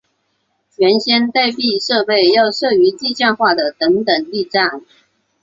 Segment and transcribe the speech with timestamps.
[0.77, 4.81] 原先待避设备要设于地下化的等等力站。